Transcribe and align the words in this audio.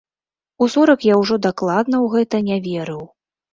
У 0.65 0.67
сорак 0.75 1.05
я 1.09 1.19
ўжо 1.25 1.35
дакладна 1.47 1.95
ў 2.01 2.07
гэта 2.17 2.43
не 2.51 2.57
верыў. 2.71 3.07